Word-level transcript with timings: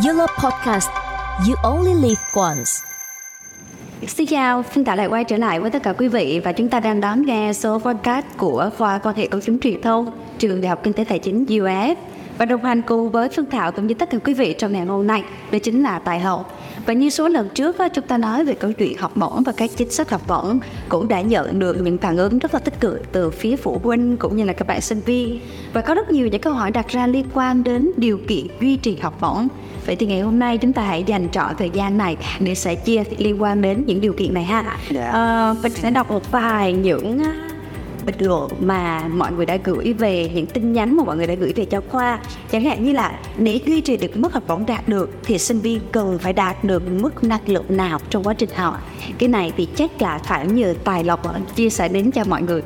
Yellow 0.00 0.26
Podcast. 0.42 0.88
You 1.48 1.54
only 1.62 1.94
live 1.94 2.20
once. 2.34 2.70
Xin 4.08 4.26
chào, 4.26 4.62
xin 4.74 4.84
chào 4.84 4.96
lại 4.96 5.06
quay 5.06 5.24
trở 5.24 5.36
lại 5.36 5.60
với 5.60 5.70
tất 5.70 5.82
cả 5.82 5.92
quý 5.92 6.08
vị 6.08 6.40
và 6.44 6.52
chúng 6.52 6.68
ta 6.68 6.80
đang 6.80 7.00
đón 7.00 7.26
nghe 7.26 7.52
số 7.52 7.78
podcast 7.78 8.26
của 8.36 8.70
khoa 8.78 8.98
quan 8.98 9.16
hệ 9.16 9.26
công 9.26 9.40
chúng 9.40 9.58
truyền 9.58 9.82
thông 9.82 10.10
trường 10.38 10.60
Đại 10.60 10.68
học 10.68 10.80
Kinh 10.82 10.92
tế 10.92 11.04
Tài 11.04 11.18
chính 11.18 11.44
UF 11.44 11.94
và 12.42 12.46
đồng 12.46 12.64
hành 12.64 12.82
cùng 12.82 13.10
với 13.10 13.28
Phương 13.28 13.50
Thảo 13.50 13.72
cũng 13.72 13.86
như 13.86 13.94
tất 13.94 14.10
cả 14.10 14.18
quý 14.24 14.34
vị 14.34 14.54
trong 14.58 14.72
ngày 14.72 14.84
hôm 14.84 15.06
nay 15.06 15.22
đó 15.52 15.58
chính 15.62 15.82
là 15.82 15.98
Tài 15.98 16.20
Hậu. 16.20 16.44
Và 16.86 16.92
như 16.92 17.10
số 17.10 17.28
lần 17.28 17.48
trước 17.54 17.76
chúng 17.94 18.06
ta 18.06 18.18
nói 18.18 18.44
về 18.44 18.54
câu 18.54 18.72
chuyện 18.72 18.98
học 18.98 19.16
bổng 19.16 19.42
và 19.42 19.52
các 19.56 19.70
chính 19.76 19.90
sách 19.90 20.10
học 20.10 20.20
bổng 20.28 20.60
cũng 20.88 21.08
đã 21.08 21.20
nhận 21.20 21.58
được 21.58 21.80
những 21.80 21.98
phản 21.98 22.16
ứng 22.16 22.38
rất 22.38 22.54
là 22.54 22.60
tích 22.60 22.80
cực 22.80 23.12
từ 23.12 23.30
phía 23.30 23.56
phụ 23.56 23.80
huynh 23.82 24.16
cũng 24.16 24.36
như 24.36 24.44
là 24.44 24.52
các 24.52 24.66
bạn 24.66 24.80
sinh 24.80 25.00
viên 25.00 25.40
và 25.72 25.80
có 25.80 25.94
rất 25.94 26.10
nhiều 26.10 26.28
những 26.28 26.40
câu 26.40 26.52
hỏi 26.52 26.70
đặt 26.70 26.88
ra 26.88 27.06
liên 27.06 27.26
quan 27.34 27.64
đến 27.64 27.90
điều 27.96 28.18
kiện 28.28 28.46
duy 28.60 28.76
trì 28.76 28.96
học 28.96 29.14
bổng 29.20 29.48
Vậy 29.86 29.96
thì 29.96 30.06
ngày 30.06 30.20
hôm 30.20 30.38
nay 30.38 30.58
chúng 30.58 30.72
ta 30.72 30.82
hãy 30.82 31.04
dành 31.06 31.28
trọn 31.32 31.56
thời 31.58 31.70
gian 31.70 31.98
này 31.98 32.16
để 32.40 32.54
sẽ 32.54 32.74
chia 32.74 33.04
liên 33.18 33.42
quan 33.42 33.62
đến 33.62 33.84
những 33.86 34.00
điều 34.00 34.12
kiện 34.12 34.34
này 34.34 34.44
ha. 34.44 34.76
Dạ. 34.90 35.10
Ờ, 35.10 35.54
mình 35.62 35.72
sẽ 35.72 35.90
đọc 35.90 36.10
một 36.10 36.30
vài 36.30 36.72
những 36.72 37.22
à, 37.22 37.48
bình 38.06 38.14
luận 38.18 38.50
mà 38.60 39.08
mọi 39.08 39.32
người 39.32 39.46
đã 39.46 39.56
gửi 39.64 39.92
về 39.92 40.30
những 40.34 40.46
tin 40.46 40.72
nhắn 40.72 40.96
mà 40.96 41.04
mọi 41.04 41.16
người 41.16 41.26
đã 41.26 41.34
gửi 41.34 41.52
về 41.56 41.64
cho 41.64 41.80
khoa. 41.88 42.20
Chẳng 42.52 42.64
hạn 42.64 42.84
như 42.84 42.92
là 42.92 43.20
để 43.36 43.60
duy 43.66 43.80
trì 43.80 43.96
được 43.96 44.16
mức 44.16 44.32
học 44.32 44.42
bổng 44.48 44.66
đạt 44.66 44.88
được 44.88 45.10
thì 45.24 45.38
sinh 45.38 45.58
viên 45.58 45.80
cần 45.92 46.18
phải 46.18 46.32
đạt 46.32 46.64
được 46.64 46.82
mức 46.88 47.24
năng 47.24 47.48
lượng 47.48 47.64
nào 47.68 47.98
trong 48.10 48.24
quá 48.24 48.34
trình 48.34 48.50
học? 48.54 48.78
Cái 49.18 49.28
này 49.28 49.52
thì 49.56 49.68
chắc 49.76 50.02
là 50.02 50.18
phải 50.18 50.46
nhờ 50.46 50.74
tài 50.84 51.04
lộc 51.04 51.24
ờ, 51.24 51.34
chia 51.54 51.70
sẻ 51.70 51.88
đến 51.88 52.10
cho 52.10 52.24
mọi 52.24 52.42
người. 52.42 52.62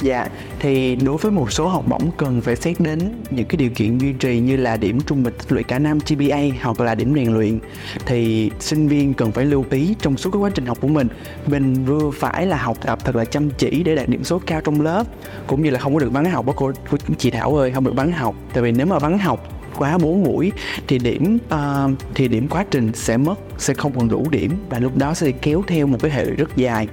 Dạ, 0.00 0.28
thì 0.58 0.96
đối 0.96 1.16
với 1.16 1.32
một 1.32 1.52
số 1.52 1.68
học 1.68 1.84
bổng 1.88 2.10
cần 2.16 2.40
phải 2.40 2.56
xét 2.56 2.80
đến 2.80 2.98
những 3.30 3.46
cái 3.46 3.56
điều 3.56 3.70
kiện 3.70 3.98
duy 3.98 4.12
trì 4.12 4.40
như 4.40 4.56
là 4.56 4.76
điểm 4.76 5.00
trung 5.00 5.22
bình 5.22 5.34
tích 5.38 5.52
lũy 5.52 5.62
cả 5.62 5.78
năm 5.78 5.98
GPA 6.08 6.38
hoặc 6.62 6.80
là 6.80 6.94
điểm 6.94 7.14
rèn 7.14 7.34
luyện 7.34 7.58
thì 8.06 8.50
sinh 8.60 8.88
viên 8.88 9.14
cần 9.14 9.32
phải 9.32 9.44
lưu 9.44 9.64
ý 9.70 9.94
trong 10.00 10.16
suốt 10.16 10.30
cái 10.30 10.40
quá 10.40 10.50
trình 10.54 10.66
học 10.66 10.78
của 10.80 10.88
mình. 10.88 11.08
Mình 11.46 11.84
vừa 11.84 12.10
phải 12.10 12.46
là 12.46 12.56
học 12.56 12.76
tập 12.86 12.98
thật 13.04 13.16
là 13.16 13.24
chăm 13.24 13.50
chỉ 13.50 13.82
để 13.82 13.94
đạt 13.94 14.08
điểm 14.08 14.24
số 14.24 14.40
cao 14.46 14.60
trong 14.60 14.80
lớp 14.80 15.04
cũng 15.46 15.62
như 15.62 15.70
là 15.70 15.78
không 15.78 15.94
có 15.94 16.00
được 16.00 16.12
vắng 16.12 16.24
học 16.24 16.46
đó 16.46 16.52
cô, 16.56 16.72
cô 16.90 16.98
chị 17.18 17.30
Thảo 17.30 17.56
ơi 17.56 17.72
không 17.72 17.84
được 17.84 17.94
vắng 17.94 18.12
học. 18.12 18.34
Tại 18.52 18.62
vì 18.62 18.72
nếu 18.72 18.86
mà 18.86 18.98
vắng 18.98 19.18
học 19.18 19.48
quá 19.78 19.98
4 19.98 20.24
buổi 20.24 20.52
thì 20.86 20.98
điểm 20.98 21.38
uh, 21.54 21.90
thì 22.14 22.28
điểm 22.28 22.48
quá 22.48 22.64
trình 22.70 22.92
sẽ 22.94 23.16
mất 23.16 23.34
sẽ 23.58 23.74
không 23.74 23.92
còn 23.92 24.08
đủ 24.08 24.26
điểm 24.30 24.52
và 24.70 24.78
lúc 24.78 24.96
đó 24.96 25.14
sẽ 25.14 25.30
kéo 25.30 25.64
theo 25.66 25.86
một 25.86 25.98
cái 26.02 26.10
hệ 26.10 26.24
lụy 26.24 26.36
rất 26.36 26.56
dài. 26.56 26.88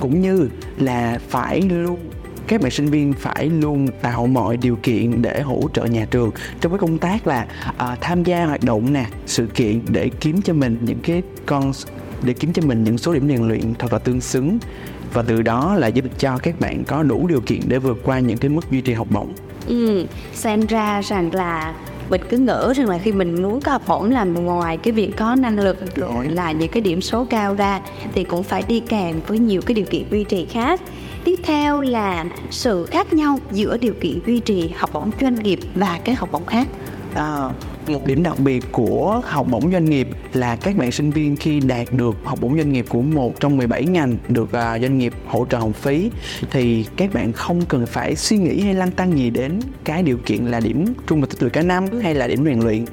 Cũng 0.00 0.20
như 0.20 0.48
là 0.78 1.18
phải 1.28 1.60
luôn 1.60 1.98
các 2.50 2.60
bạn 2.60 2.70
sinh 2.70 2.86
viên 2.86 3.12
phải 3.12 3.50
luôn 3.50 3.88
tạo 4.02 4.26
mọi 4.26 4.56
điều 4.56 4.76
kiện 4.76 5.22
để 5.22 5.40
hỗ 5.40 5.60
trợ 5.72 5.84
nhà 5.84 6.06
trường 6.10 6.30
trong 6.60 6.72
cái 6.72 6.78
công 6.78 6.98
tác 6.98 7.26
là 7.26 7.46
à, 7.76 7.96
tham 8.00 8.24
gia 8.24 8.46
hoạt 8.46 8.64
động 8.64 8.92
nè 8.92 9.06
sự 9.26 9.46
kiện 9.46 9.80
để 9.88 10.10
kiếm 10.20 10.42
cho 10.42 10.52
mình 10.52 10.78
những 10.80 10.98
cái 11.02 11.22
con 11.46 11.72
để 12.22 12.32
kiếm 12.32 12.52
cho 12.52 12.62
mình 12.66 12.84
những 12.84 12.98
số 12.98 13.14
điểm 13.14 13.28
rèn 13.28 13.48
luyện 13.48 13.74
thật 13.78 13.92
là 13.92 13.98
tương 13.98 14.20
xứng 14.20 14.58
và 15.12 15.22
từ 15.22 15.42
đó 15.42 15.74
là 15.74 15.86
giúp 15.86 16.04
cho 16.18 16.38
các 16.38 16.60
bạn 16.60 16.84
có 16.84 17.02
đủ 17.02 17.26
điều 17.26 17.40
kiện 17.40 17.60
để 17.68 17.78
vượt 17.78 17.98
qua 18.04 18.18
những 18.18 18.38
cái 18.38 18.48
mức 18.48 18.70
duy 18.70 18.80
trì 18.80 18.92
học 18.92 19.06
bổng. 19.10 19.32
Ừ, 19.66 20.06
xem 20.34 20.66
ra 20.66 21.00
rằng 21.02 21.34
là 21.34 21.74
mình 22.10 22.20
cứ 22.28 22.38
ngỡ 22.38 22.72
rằng 22.76 22.88
là 22.88 22.98
khi 22.98 23.12
mình 23.12 23.42
muốn 23.42 23.60
có 23.60 23.72
học 23.72 23.82
bổng 23.88 24.10
là 24.10 24.24
ngoài 24.24 24.76
cái 24.76 24.92
việc 24.92 25.12
có 25.16 25.34
năng 25.34 25.58
lực 25.58 25.96
rồi 25.96 26.26
là 26.28 26.52
những 26.52 26.68
cái 26.68 26.80
điểm 26.80 27.00
số 27.00 27.26
cao 27.30 27.54
ra 27.54 27.80
thì 28.14 28.24
cũng 28.24 28.42
phải 28.42 28.62
đi 28.68 28.80
kèm 28.80 29.20
với 29.26 29.38
nhiều 29.38 29.62
cái 29.66 29.74
điều 29.74 29.84
kiện 29.84 30.04
duy 30.10 30.24
trì 30.24 30.46
khác 30.46 30.80
tiếp 31.24 31.40
theo 31.42 31.80
là 31.80 32.24
sự 32.50 32.86
khác 32.90 33.12
nhau 33.12 33.38
giữa 33.52 33.76
điều 33.76 33.94
kiện 34.00 34.18
duy 34.26 34.40
trì 34.40 34.70
học 34.76 34.90
bổng 34.92 35.10
doanh 35.20 35.34
nghiệp 35.34 35.58
và 35.74 36.00
cái 36.04 36.14
học 36.14 36.28
bổng 36.32 36.46
khác. 36.46 36.68
À, 37.14 37.50
một 37.86 38.06
điểm 38.06 38.22
đặc 38.22 38.38
biệt 38.38 38.64
của 38.72 39.22
học 39.24 39.46
bổng 39.50 39.72
doanh 39.72 39.84
nghiệp 39.84 40.08
là 40.32 40.56
các 40.56 40.76
bạn 40.76 40.92
sinh 40.92 41.10
viên 41.10 41.36
khi 41.36 41.60
đạt 41.60 41.86
được 41.92 42.16
học 42.24 42.38
bổng 42.40 42.56
doanh 42.56 42.72
nghiệp 42.72 42.86
của 42.88 43.02
một 43.02 43.40
trong 43.40 43.56
17 43.56 43.84
ngành 43.84 44.16
được 44.28 44.42
uh, 44.42 44.52
doanh 44.52 44.98
nghiệp 44.98 45.12
hỗ 45.26 45.46
trợ 45.50 45.58
học 45.58 45.74
phí 45.74 46.10
thì 46.50 46.86
các 46.96 47.12
bạn 47.14 47.32
không 47.32 47.62
cần 47.68 47.86
phải 47.86 48.16
suy 48.16 48.38
nghĩ 48.38 48.60
hay 48.60 48.74
lăn 48.74 48.90
tăng 48.90 49.18
gì 49.18 49.30
đến 49.30 49.60
cái 49.84 50.02
điều 50.02 50.18
kiện 50.26 50.44
là 50.44 50.60
điểm 50.60 50.84
trung 51.06 51.20
bình 51.20 51.30
tích 51.30 51.42
lũy 51.42 51.50
cả 51.50 51.62
năm 51.62 51.84
hay 52.02 52.14
là 52.14 52.26
điểm 52.26 52.44
rèn 52.44 52.60
luyện. 52.60 52.84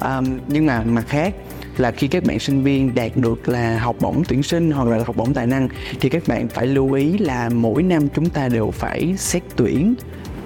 À, 0.00 0.20
nhưng 0.48 0.66
mà 0.66 0.82
mặt 0.82 1.04
khác 1.08 1.34
là 1.78 1.90
khi 1.90 2.08
các 2.08 2.24
bạn 2.24 2.38
sinh 2.38 2.62
viên 2.62 2.94
đạt 2.94 3.16
được 3.16 3.48
là 3.48 3.78
học 3.78 3.96
bổng 4.00 4.22
tuyển 4.28 4.42
sinh 4.42 4.70
hoặc 4.70 4.88
là 4.88 5.04
học 5.06 5.16
bổng 5.16 5.34
tài 5.34 5.46
năng 5.46 5.68
thì 6.00 6.08
các 6.08 6.22
bạn 6.26 6.48
phải 6.48 6.66
lưu 6.66 6.92
ý 6.92 7.18
là 7.18 7.48
mỗi 7.48 7.82
năm 7.82 8.08
chúng 8.14 8.30
ta 8.30 8.48
đều 8.48 8.70
phải 8.70 9.14
xét 9.18 9.42
tuyển. 9.56 9.94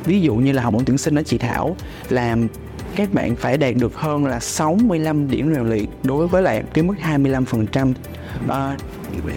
Ví 0.05 0.21
dụ 0.21 0.35
như 0.35 0.53
là 0.53 0.63
học 0.63 0.73
bổng 0.73 0.85
tuyển 0.85 0.99
sinh 0.99 1.19
ở 1.19 1.23
chị 1.23 1.39
Thảo 1.39 1.77
làm 2.09 2.49
các 2.97 3.15
bạn 3.15 3.37
phải 3.37 3.57
đạt 3.57 3.75
được 3.77 3.95
hơn 3.95 4.27
là 4.27 4.41
65 4.41 5.31
điểm 5.31 5.55
rèn 5.55 5.69
luyện 5.69 5.85
đối 6.03 6.29
với 6.29 6.43
lại 6.43 6.63
cái 6.75 6.85
mức 6.85 6.95
25% 7.03 7.93
à, 8.49 8.77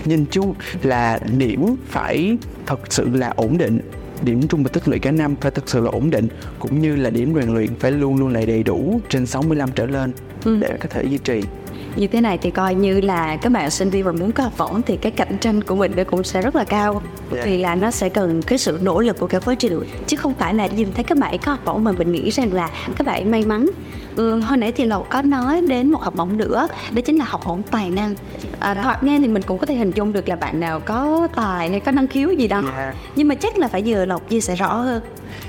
nhìn 0.05 0.25
chung 0.31 0.53
là 0.83 1.19
điểm 1.37 1.75
phải 1.87 2.37
thật 2.65 2.79
sự 2.89 3.09
là 3.09 3.33
ổn 3.35 3.57
định 3.57 3.79
điểm 4.23 4.47
trung 4.47 4.63
bình 4.63 4.73
tích 4.73 4.87
lũy 4.87 4.99
cả 4.99 5.11
năm 5.11 5.35
phải 5.41 5.51
thật 5.51 5.63
sự 5.67 5.81
là 5.81 5.91
ổn 5.91 6.09
định 6.09 6.27
cũng 6.59 6.81
như 6.81 6.95
là 6.95 7.09
điểm 7.09 7.33
rèn 7.35 7.53
luyện 7.53 7.75
phải 7.75 7.91
luôn 7.91 8.15
luôn 8.15 8.33
là 8.33 8.45
đầy 8.45 8.63
đủ 8.63 9.01
trên 9.09 9.25
65 9.25 9.69
trở 9.75 9.85
lên 9.85 10.11
để 10.45 10.77
có 10.79 10.89
thể 10.89 11.03
duy 11.03 11.17
trì 11.17 11.41
như 11.95 12.07
thế 12.07 12.21
này 12.21 12.37
thì 12.37 12.51
coi 12.51 12.75
như 12.75 13.01
là 13.01 13.35
các 13.35 13.51
bạn 13.51 13.71
sinh 13.71 13.89
viên 13.89 14.05
mà 14.05 14.11
muốn 14.11 14.31
có 14.31 14.43
học 14.43 14.53
bổng 14.57 14.81
thì 14.81 14.97
cái 14.97 15.11
cạnh 15.11 15.37
tranh 15.37 15.63
của 15.63 15.75
mình 15.75 15.91
nó 15.95 16.03
cũng 16.03 16.23
sẽ 16.23 16.41
rất 16.41 16.55
là 16.55 16.63
cao. 16.63 17.01
Dạ. 17.31 17.41
vì 17.45 17.57
là 17.57 17.75
nó 17.75 17.91
sẽ 17.91 18.09
cần 18.09 18.41
cái 18.41 18.57
sự 18.57 18.79
nỗ 18.81 19.01
lực 19.01 19.19
của 19.19 19.27
cả 19.27 19.39
quá 19.39 19.55
trình 19.55 19.79
chứ 20.07 20.17
không 20.17 20.33
phải 20.33 20.53
là 20.53 20.67
nhìn 20.67 20.87
thấy 20.93 21.03
các 21.03 21.17
bạn 21.17 21.37
có 21.37 21.51
học 21.51 21.59
bổng 21.65 21.83
mà 21.83 21.91
mình 21.91 22.11
nghĩ 22.11 22.29
rằng 22.29 22.53
là 22.53 22.69
các 22.97 23.07
bạn 23.07 23.31
may 23.31 23.45
mắn. 23.45 23.69
Ừ, 24.15 24.39
hồi 24.39 24.57
nãy 24.57 24.71
thì 24.71 24.85
lộc 24.85 25.09
có 25.09 25.21
nói 25.21 25.61
đến 25.61 25.91
một 25.91 26.01
học 26.01 26.15
bổng 26.15 26.37
nữa 26.37 26.67
đó 26.91 27.01
chính 27.05 27.17
là 27.17 27.25
học 27.25 27.41
bổng 27.45 27.63
tài 27.63 27.89
năng. 27.89 28.15
À, 28.59 28.73
thoạt 28.73 29.03
nghe 29.03 29.19
thì 29.19 29.27
mình 29.27 29.41
cũng 29.41 29.57
có 29.57 29.65
thể 29.65 29.75
hình 29.75 29.91
dung 29.95 30.13
được 30.13 30.29
là 30.29 30.35
bạn 30.35 30.59
nào 30.59 30.79
có 30.79 31.27
tài 31.35 31.69
hay 31.69 31.79
có 31.79 31.91
năng 31.91 32.07
khiếu 32.07 32.31
gì 32.31 32.47
đó. 32.47 32.61
Dạ. 32.65 32.93
nhưng 33.15 33.27
mà 33.27 33.35
chắc 33.35 33.57
là 33.57 33.67
phải 33.67 33.81
nhờ 33.81 34.05
lộc 34.05 34.29
chia 34.29 34.41
sẻ 34.41 34.55
rõ 34.55 34.73
hơn. 34.73 35.01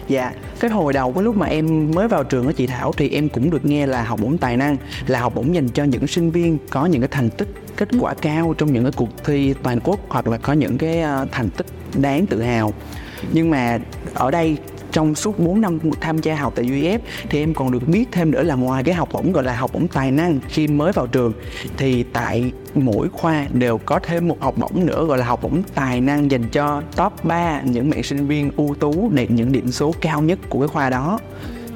Dạ, 0.09 0.33
cái 0.61 0.71
hồi 0.71 0.93
đầu 0.93 1.13
cái 1.13 1.23
lúc 1.23 1.37
mà 1.37 1.47
em 1.47 1.91
mới 1.95 2.09
vào 2.09 2.25
trường 2.25 2.47
ở 2.47 2.53
chị 2.53 2.67
Thảo 2.67 2.93
thì 2.97 3.09
em 3.09 3.29
cũng 3.29 3.51
được 3.51 3.65
nghe 3.65 3.87
là 3.87 4.03
học 4.03 4.21
bổng 4.23 4.39
tài 4.39 4.57
năng 4.57 4.77
là 5.07 5.21
học 5.21 5.35
bổng 5.35 5.55
dành 5.55 5.69
cho 5.69 5.85
những 5.85 6.07
sinh 6.07 6.31
viên 6.33 6.59
có 6.71 6.87
những 6.87 7.01
cái 7.01 7.09
thành 7.13 7.31
tích, 7.31 7.49
kết 7.77 7.89
quả 8.01 8.15
cao 8.15 8.55
trong 8.59 8.73
những 8.73 8.83
cái 8.83 8.93
cuộc 8.97 9.25
thi 9.25 9.55
toàn 9.63 9.81
quốc 9.85 10.01
hoặc 10.09 10.27
là 10.27 10.39
có 10.39 10.53
những 10.53 10.79
cái 10.79 11.01
ờ, 11.01 11.27
thành 11.33 11.51
tích 11.51 11.67
đáng 11.95 12.27
tự 12.27 12.43
hào. 12.43 12.75
Nhưng 13.33 13.51
mà 13.51 13.79
ở 14.15 14.31
đây 14.31 14.57
trong 14.93 15.15
suốt 15.15 15.39
4 15.39 15.61
năm 15.61 15.79
tham 16.01 16.19
gia 16.19 16.37
học 16.37 16.53
tại 16.57 16.65
UF 16.65 16.99
thì 17.31 17.43
em 17.43 17.55
còn 17.55 17.73
được 17.73 17.89
biết 17.89 18.05
thêm 18.13 18.31
nữa 18.31 18.43
là 18.43 18.55
ngoài 18.55 18.85
cái 18.85 18.95
học 18.95 19.09
bổng 19.13 19.33
gọi 19.33 19.45
là 19.45 19.57
học 19.57 19.71
bổng 19.73 19.89
tài 19.89 20.11
năng 20.11 20.41
khi 20.49 20.67
mới 20.69 20.93
vào 20.93 21.07
trường 21.07 21.33
thì 21.77 22.03
tại 22.03 22.53
mỗi 22.75 23.09
khoa 23.09 23.47
đều 23.53 23.79
có 23.79 23.99
thêm 24.03 24.29
một 24.29 24.37
học 24.41 24.55
bổng 24.59 24.87
nữa 24.87 25.05
gọi 25.05 25.19
là 25.19 25.25
học 25.25 25.43
bổng 25.43 25.63
tài 25.75 26.01
năng 26.01 26.31
dành 26.31 26.49
cho 26.49 26.83
top 26.97 27.25
3 27.25 27.63
những 27.63 27.91
bạn 27.91 28.03
sinh 28.03 28.27
viên 28.27 28.51
ưu 28.57 28.75
tú 28.75 29.11
đạt 29.15 29.31
những 29.31 29.53
điểm 29.53 29.73
số 29.73 29.95
cao 30.01 30.23
nhất 30.23 30.39
của 30.49 30.59
cái 30.61 30.69
khoa 30.69 30.91
đó 30.91 31.19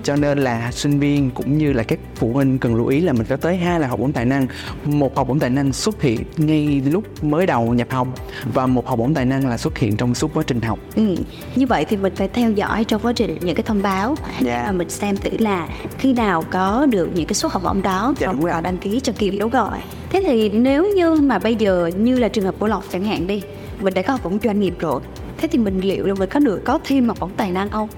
cho 0.06 0.16
nên 0.16 0.38
là 0.38 0.70
sinh 0.72 0.98
viên 1.00 1.30
cũng 1.30 1.58
như 1.58 1.72
là 1.72 1.82
các 1.82 1.98
phụ 2.14 2.32
huynh 2.32 2.58
cần 2.58 2.74
lưu 2.74 2.86
ý 2.86 3.00
là 3.00 3.12
mình 3.12 3.26
có 3.28 3.36
tới 3.36 3.56
hai 3.56 3.80
là 3.80 3.86
học 3.88 3.98
bổng 4.00 4.12
tài 4.12 4.24
năng 4.24 4.46
một 4.84 5.16
học 5.16 5.28
bổng 5.28 5.38
tài 5.38 5.50
năng 5.50 5.72
xuất 5.72 6.02
hiện 6.02 6.20
ngay 6.36 6.82
lúc 6.90 7.24
mới 7.24 7.46
đầu 7.46 7.74
nhập 7.74 7.90
học 7.90 8.08
và 8.54 8.66
một 8.66 8.86
học 8.86 8.98
bổng 8.98 9.14
tài 9.14 9.24
năng 9.24 9.48
là 9.48 9.58
xuất 9.58 9.78
hiện 9.78 9.96
trong 9.96 10.14
suốt 10.14 10.30
quá 10.34 10.42
trình 10.46 10.60
học 10.60 10.78
Ừ. 10.96 11.14
Như 11.56 11.66
vậy 11.66 11.84
thì 11.88 11.96
mình 11.96 12.14
phải 12.16 12.28
theo 12.28 12.50
dõi 12.50 12.84
trong 12.84 13.02
quá 13.02 13.12
trình 13.12 13.38
những 13.40 13.54
cái 13.54 13.62
thông 13.62 13.82
báo 13.82 14.14
Dạ. 14.40 14.62
và 14.66 14.72
mình 14.72 14.90
xem 14.90 15.16
thử 15.16 15.30
là 15.38 15.68
khi 15.98 16.12
nào 16.12 16.44
có 16.50 16.86
được 16.90 17.08
những 17.14 17.26
cái 17.26 17.34
suất 17.34 17.52
học 17.52 17.62
bổng 17.64 17.82
đó 17.82 18.14
Dạ, 18.18 18.26
đúng 18.32 18.44
rồi. 18.44 18.62
đăng 18.62 18.78
ký 18.78 19.00
cho 19.00 19.12
kịp 19.18 19.30
đúng 19.40 19.50
rồi. 19.50 19.70
Thế 20.10 20.22
thì 20.26 20.48
nếu 20.48 20.86
như 20.96 21.14
mà 21.14 21.38
bây 21.38 21.54
giờ 21.56 21.90
như 21.96 22.18
là 22.18 22.28
trường 22.28 22.44
hợp 22.44 22.54
của 22.58 22.66
Lộc 22.66 22.84
chẳng 22.92 23.04
hạn 23.04 23.26
đi, 23.26 23.42
mình 23.80 23.94
đã 23.94 24.02
có 24.02 24.12
học 24.12 24.20
bổng 24.24 24.38
doanh 24.44 24.60
nghiệp 24.60 24.74
rồi. 24.78 25.00
Thế 25.38 25.48
thì 25.52 25.58
mình 25.58 25.80
liệu 25.80 26.06
là 26.06 26.14
mình 26.14 26.28
có 26.32 26.40
được 26.40 26.60
có 26.64 26.78
thêm 26.84 27.08
học 27.08 27.16
bổng 27.20 27.30
tài 27.36 27.50
năng 27.50 27.70
không? 27.70 27.88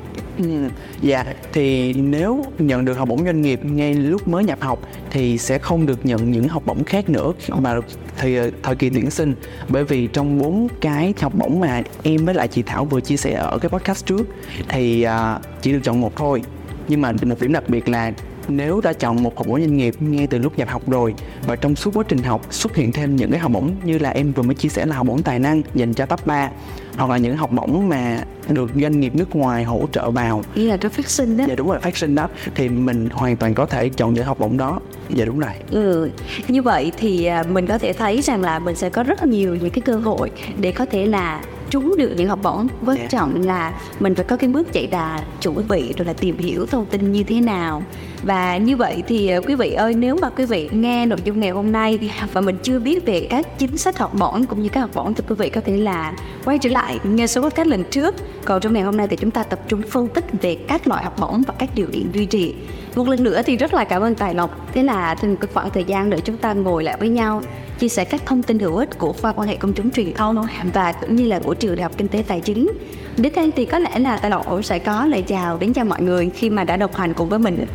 Dạ, 1.03 1.25
thì 1.53 1.93
nếu 1.93 2.45
nhận 2.59 2.85
được 2.85 2.99
học 2.99 3.09
bổng 3.09 3.25
doanh 3.25 3.43
nghiệp 3.43 3.61
ngay 3.65 3.95
lúc 3.95 4.29
mới 4.29 4.45
nhập 4.45 4.61
học 4.61 4.81
thì 5.11 5.39
sẽ 5.39 5.59
không 5.59 5.87
được 5.87 6.07
nhận 6.07 6.31
những 6.31 6.49
học 6.49 6.63
bổng 6.67 6.85
khác 6.85 7.09
nữa. 7.09 7.33
Mà 7.59 7.75
thì 8.19 8.37
ờ, 8.37 8.51
thời 8.63 8.77
kỳ 8.77 8.91
tuyển 8.91 9.11
sinh 9.11 9.35
bởi 9.69 9.85
vì 9.85 10.07
trong 10.07 10.39
bốn 10.39 10.69
cái 10.81 11.15
học 11.21 11.33
bổng 11.35 11.61
mà 11.61 11.83
em 12.03 12.25
với 12.25 12.35
lại 12.35 12.49
chị 12.49 12.63
Thảo 12.63 12.85
vừa 12.85 13.01
chia 13.01 13.17
sẻ 13.17 13.33
ở 13.33 13.59
cái 13.59 13.69
podcast 13.69 14.07
trước 14.07 14.23
thì 14.69 15.03
ờ, 15.03 15.41
chỉ 15.63 15.73
được 15.73 15.81
chọn 15.83 16.01
một 16.01 16.17
thôi. 16.17 16.43
Nhưng 16.89 17.01
mà 17.01 17.13
một 17.23 17.41
điểm 17.41 17.53
đặc 17.53 17.69
biệt 17.69 17.89
là 17.89 18.13
nếu 18.49 18.81
đã 18.81 18.93
chọn 18.93 19.23
một 19.23 19.37
học 19.39 19.47
bổng 19.47 19.61
doanh 19.61 19.77
nghiệp 19.77 19.95
ngay 20.01 20.27
từ 20.27 20.39
lúc 20.39 20.59
nhập 20.59 20.69
học 20.69 20.83
rồi 20.91 21.15
và 21.47 21.57
trong 21.57 21.77
suốt 21.77 21.91
quá 21.97 22.05
trình 22.09 22.23
học 22.23 22.47
xuất 22.51 22.77
hiện 22.77 22.93
thêm 22.93 23.17
những 23.17 23.31
cái 23.31 23.41
học 23.41 23.53
bổng 23.53 23.71
như 23.85 23.99
là 23.99 24.11
em 24.11 24.33
vừa 24.33 24.43
mới 24.43 24.55
chia 24.55 24.69
sẻ 24.69 24.87
là 24.87 24.97
học 24.97 25.07
bổng 25.07 25.23
tài 25.23 25.39
năng 25.39 25.63
dành 25.75 25.95
cho 25.95 26.07
top 26.07 26.27
3 26.27 26.51
hoặc 26.97 27.11
là 27.11 27.17
những 27.17 27.37
học 27.37 27.53
bổng 27.53 27.89
mà 27.89 28.23
được 28.49 28.71
doanh 28.83 29.01
nghiệp 29.01 29.15
nước 29.15 29.37
ngoài 29.37 29.65
hỗ 29.65 29.89
trợ 29.93 30.11
vào 30.11 30.43
Nghĩa 30.55 30.65
là 30.65 30.77
cho 30.77 30.89
phát 30.89 31.11
sinh 31.11 31.37
đó. 31.37 31.45
dạ 31.49 31.55
đúng 31.55 31.69
rồi 31.69 31.79
phát 31.81 31.97
sinh 31.97 32.15
đó 32.15 32.29
thì 32.55 32.69
mình 32.69 33.09
hoàn 33.13 33.37
toàn 33.37 33.55
có 33.55 33.67
thể 33.67 33.89
chọn 33.89 34.15
những 34.15 34.25
học 34.25 34.39
bổng 34.39 34.57
đó 34.57 34.81
dạ 35.11 35.25
đúng 35.25 35.39
rồi 35.39 35.51
Ừ. 35.71 36.11
Như 36.49 36.63
vậy 36.63 36.93
thì 36.99 37.25
à, 37.25 37.43
mình 37.43 37.67
có 37.67 37.79
thể 37.79 37.93
thấy 37.93 38.21
rằng 38.23 38.43
là 38.43 38.59
mình 38.59 38.77
sẽ 38.77 38.91
có 38.91 39.03
rất 39.03 39.25
nhiều 39.27 39.55
những 39.57 39.71
cái 39.71 39.81
cơ 39.81 39.97
hội 39.97 40.31
để 40.61 40.73
có 40.73 40.85
thể 40.87 41.07
là 41.07 41.41
trúng 41.71 41.95
được 41.99 42.13
những 42.17 42.29
học 42.29 42.39
bổng. 42.43 42.67
Quan 42.87 42.99
Dạ. 42.99 43.07
trọng 43.11 43.43
là 43.43 43.73
mình 44.01 44.15
phải 44.15 44.25
có 44.25 44.37
cái 44.37 44.51
bước 44.51 44.73
chạy 44.73 44.87
đà 44.87 45.23
chuẩn 45.43 45.69
bị 45.69 45.93
rồi 45.97 46.07
là 46.07 46.13
tìm 46.13 46.39
hiểu 46.39 46.67
thông 46.67 46.87
tin 46.87 47.13
như 47.13 47.23
thế 47.23 47.41
nào. 47.41 47.83
Và 48.23 48.57
như 48.57 48.77
vậy 48.77 49.03
thì 49.09 49.29
ờ, 49.29 49.41
quý 49.47 49.55
vị 49.55 49.73
ơi 49.73 49.95
nếu 49.95 50.17
mà 50.23 50.31
quý 50.31 50.45
vị 50.45 50.69
nghe 50.73 51.07
nội 51.07 51.19
dung 51.25 51.41
ngày 51.41 51.51
hôm 51.51 51.73
nay 51.73 52.11
và 52.33 52.41
mình 52.41 52.57
chưa 52.63 52.79
biết 52.79 53.07
về 53.07 53.27
các 53.31 53.59
chính 53.59 53.77
sách 53.77 53.99
học 53.99 54.15
bổng 54.19 54.47
cũng 54.47 54.63
như 54.63 54.69
các 54.69 54.81
học 54.81 54.91
bổng 54.95 55.15
thì 55.15 55.25
quý 55.29 55.35
vị 55.39 55.49
có 55.51 55.61
thể 55.61 55.77
là 55.77 56.13
quay 56.45 56.59
trở 56.59 56.71
lại 56.71 56.99
nghe 57.05 57.27
số 57.27 57.43
podcast 57.43 57.69
lần 57.69 57.85
trước. 57.85 58.15
Còn 58.45 58.61
trong 58.61 58.73
ngày 58.73 58.83
hôm 58.83 58.97
nay 58.97 59.09
thì 59.09 59.17
chúng 59.17 59.31
ta 59.31 59.43
tập 59.43 59.61
trung 59.69 59.83
phân 59.91 60.09
tích 60.09 60.25
về 60.43 60.55
các 60.69 60.89
loại 60.89 61.05
học 61.05 61.17
bổng 61.21 61.43
và 61.47 61.55
các 61.59 61.71
điều 61.75 61.87
kiện 61.93 62.13
duy 62.13 62.27
trì 62.27 62.55
một 62.99 63.09
lần 63.09 63.25
nữa 63.25 63.43
thì 63.47 63.57
rất 63.57 63.75
là 63.75 63.85
cảm 63.85 64.03
ơn 64.03 64.15
Tài 64.15 64.35
Lộc. 64.35 64.67
Thế 64.75 64.83
là 64.83 65.15
từng 65.15 65.37
cái 65.37 65.49
khoảng 65.55 65.71
thời 65.71 65.85
gian 65.85 66.11
để 66.11 66.21
chúng 66.21 66.37
ta 66.37 66.53
ngồi 66.53 66.85
lại 66.85 66.97
với 66.99 67.09
nhau 67.09 67.43
chia 67.79 67.89
sẻ 67.89 68.05
các 68.05 68.27
thông 68.27 68.43
tin 68.43 68.59
hữu 68.59 68.77
ích 68.77 68.99
của 68.99 69.13
khoa 69.13 69.33
quan 69.33 69.49
hệ 69.49 69.57
công 69.57 69.73
chúng 69.73 69.91
truyền 69.91 70.15
thông 70.15 70.47
và 70.75 70.93
cũng 70.93 71.17
như 71.17 71.25
là 71.25 71.39
của 71.39 71.55
trường 71.55 71.77
đại 71.77 71.83
học 71.83 71.93
kinh 71.97 72.09
tế 72.09 72.25
tài 72.29 72.41
chính. 72.41 72.71
Đến 73.17 73.33
đây 73.37 73.53
thì 73.57 73.65
có 73.65 73.79
lẽ 73.79 73.99
là 73.99 74.17
Tài 74.17 74.31
Lộc 74.31 74.65
sẽ 74.65 74.79
có 74.79 75.07
lời 75.07 75.23
chào 75.23 75.59
đến 75.59 75.73
cho 75.73 75.85
mọi 75.85 76.03
người 76.03 76.31
khi 76.35 76.51
mà 76.51 76.65
đã 76.65 76.77
đồng 76.77 76.95
hành 76.95 77.15
cùng 77.15 77.29
với 77.29 77.39
mình 77.39 77.67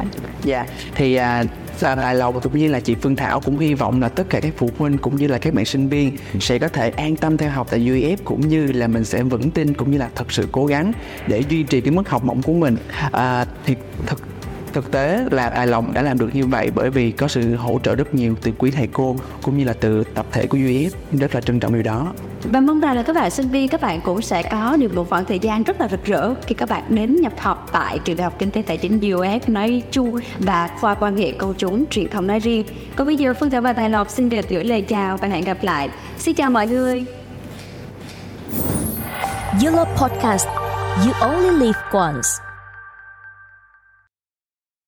Dạ, 0.43 0.65
thì 0.95 1.15
à, 1.15 1.43
à, 1.81 1.95
Tài 1.95 2.15
Lộc 2.15 2.43
cũng 2.43 2.57
như 2.57 2.67
là 2.71 2.79
chị 2.79 2.95
Phương 3.01 3.15
Thảo 3.15 3.39
cũng 3.39 3.59
hy 3.59 3.73
vọng 3.73 4.01
là 4.01 4.09
tất 4.09 4.29
cả 4.29 4.39
các 4.39 4.53
phụ 4.57 4.69
huynh 4.77 4.97
cũng 4.97 5.15
như 5.15 5.27
là 5.27 5.37
các 5.37 5.53
bạn 5.53 5.65
sinh 5.65 5.89
viên 5.89 6.17
sẽ 6.39 6.59
có 6.59 6.67
thể 6.67 6.89
an 6.89 7.15
tâm 7.15 7.37
theo 7.37 7.49
học 7.49 7.67
tại 7.71 7.79
UF 7.79 8.17
cũng 8.23 8.47
như 8.47 8.71
là 8.71 8.87
mình 8.87 9.05
sẽ 9.05 9.23
vững 9.23 9.51
tin 9.51 9.73
cũng 9.73 9.91
như 9.91 9.97
là 9.97 10.09
thật 10.15 10.31
sự 10.31 10.47
cố 10.51 10.65
gắng 10.65 10.91
để 11.27 11.43
duy 11.49 11.63
trì 11.63 11.81
cái 11.81 11.91
mức 11.91 12.09
học 12.09 12.23
bổng 12.23 12.41
của 12.41 12.53
mình. 12.53 12.77
À, 13.11 13.45
thì 13.65 13.75
thực 14.05 14.19
thực 14.73 14.91
tế 14.91 15.25
là 15.31 15.49
Tài 15.49 15.67
Lộc 15.67 15.93
đã 15.93 16.01
làm 16.01 16.17
được 16.17 16.35
như 16.35 16.45
vậy 16.45 16.71
bởi 16.75 16.89
vì 16.89 17.11
có 17.11 17.27
sự 17.27 17.55
hỗ 17.55 17.79
trợ 17.83 17.95
rất 17.95 18.15
nhiều 18.15 18.35
từ 18.41 18.51
quý 18.57 18.71
thầy 18.71 18.87
cô 18.87 19.15
cũng 19.41 19.57
như 19.57 19.63
là 19.63 19.73
từ 19.73 20.03
tập 20.03 20.25
thể 20.31 20.47
của 20.47 20.57
UEF 20.57 20.89
rất 21.11 21.35
là 21.35 21.41
trân 21.41 21.59
trọng 21.59 21.73
điều 21.73 21.83
đó. 21.83 22.13
và 22.43 22.59
mong 22.59 22.79
rằng 22.79 22.95
là 22.95 23.03
các 23.03 23.15
bạn 23.15 23.31
sinh 23.31 23.47
viên 23.47 23.67
các 23.67 23.81
bạn 23.81 24.01
cũng 24.01 24.21
sẽ 24.21 24.43
có 24.43 24.77
được 24.79 24.95
một 24.95 25.09
khoảng 25.09 25.25
thời 25.25 25.39
gian 25.39 25.63
rất 25.63 25.81
là 25.81 25.87
rực 25.87 26.05
rỡ 26.05 26.33
khi 26.47 26.55
các 26.55 26.69
bạn 26.69 26.83
đến 26.89 27.15
nhập 27.21 27.33
học 27.37 27.69
tại 27.71 27.99
trường 27.99 28.17
đại 28.17 28.23
học 28.23 28.33
kinh 28.39 28.51
tế 28.51 28.61
tài 28.61 28.77
chính 28.77 28.99
UF 28.99 29.39
nói 29.47 29.83
chung 29.91 30.19
và 30.39 30.69
khoa 30.79 30.95
quan 30.95 31.17
hệ 31.17 31.31
công 31.31 31.53
chúng 31.57 31.85
truyền 31.89 32.09
thông 32.09 32.27
nói 32.27 32.39
riêng 32.39 32.65
còn 32.95 33.07
bây 33.07 33.15
giờ 33.15 33.33
Phương 33.33 33.49
Thảo 33.49 33.61
và 33.61 33.73
Tài 33.73 33.89
Lộc 33.89 34.09
xin 34.09 34.29
được 34.29 34.49
gửi 34.49 34.63
lời 34.63 34.81
chào 34.81 35.17
và 35.17 35.27
hẹn 35.27 35.43
gặp 35.43 35.57
lại 35.61 35.89
xin 36.17 36.35
chào 36.35 36.49
mọi 36.49 36.67
người 36.67 37.05
You 39.61 39.71
love 39.71 39.91
podcast. 39.95 40.47
You 41.05 41.13
only 41.21 41.49
live 41.51 41.79
once. 41.91 42.42